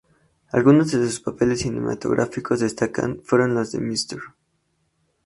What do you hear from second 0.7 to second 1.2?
de sus